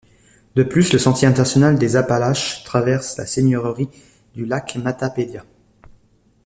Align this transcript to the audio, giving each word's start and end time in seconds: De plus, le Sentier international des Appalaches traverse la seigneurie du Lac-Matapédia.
De 0.55 0.63
plus, 0.63 0.93
le 0.93 0.97
Sentier 0.97 1.27
international 1.27 1.77
des 1.77 1.95
Appalaches 1.95 2.63
traverse 2.63 3.17
la 3.19 3.27
seigneurie 3.27 3.87
du 4.33 4.47
Lac-Matapédia. 4.47 5.45